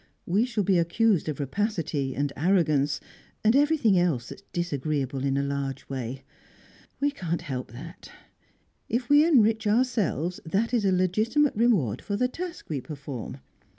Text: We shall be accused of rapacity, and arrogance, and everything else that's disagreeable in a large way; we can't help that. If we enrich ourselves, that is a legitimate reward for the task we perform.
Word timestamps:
We 0.25 0.45
shall 0.45 0.63
be 0.63 0.79
accused 0.79 1.29
of 1.29 1.39
rapacity, 1.39 2.15
and 2.15 2.33
arrogance, 2.35 2.99
and 3.43 3.55
everything 3.55 3.99
else 3.99 4.29
that's 4.29 4.41
disagreeable 4.51 5.23
in 5.23 5.37
a 5.37 5.43
large 5.43 5.87
way; 5.89 6.23
we 6.99 7.11
can't 7.11 7.43
help 7.43 7.71
that. 7.73 8.11
If 8.89 9.09
we 9.11 9.23
enrich 9.23 9.67
ourselves, 9.67 10.39
that 10.43 10.73
is 10.73 10.85
a 10.85 10.91
legitimate 10.91 11.55
reward 11.55 12.01
for 12.01 12.15
the 12.17 12.27
task 12.27 12.67
we 12.67 12.81
perform. 12.81 13.41